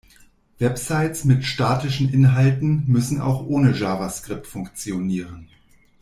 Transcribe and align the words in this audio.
Websites 0.57 1.25
mit 1.25 1.45
statischen 1.45 2.09
Inhalten 2.11 2.85
müssen 2.87 3.21
auch 3.21 3.45
ohne 3.45 3.69
Javascript 3.77 4.47
funktionieren. 4.47 5.47